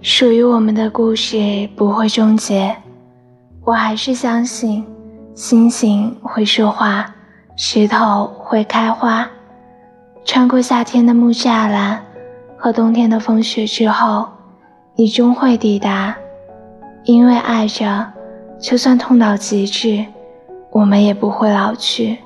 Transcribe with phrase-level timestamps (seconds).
[0.00, 2.76] 属于我们的故事不会终结。
[3.64, 4.84] 我还是相信
[5.34, 7.12] 星星会说话
[7.56, 9.28] 石头会开花。
[10.24, 12.04] 穿过夏天的木栅栏
[12.56, 14.28] 和冬天的风雪之后
[14.96, 16.16] 你终会抵达。
[17.04, 18.04] 因为爱着
[18.58, 20.04] 就算痛到极致
[20.72, 22.18] 我们也不会老去。